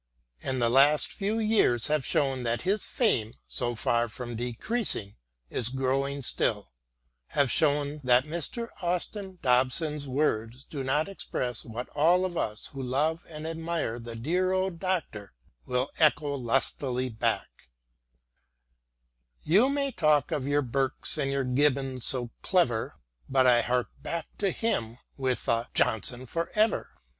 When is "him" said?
24.49-24.97